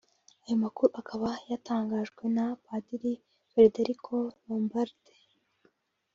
Ayo 0.43 0.55
makuru 0.63 0.89
akaba 1.01 1.29
yatangajwe 1.51 2.23
na 2.35 2.45
Padiri 2.65 3.13
Federico 3.53 4.13
Lombardi 4.45 5.11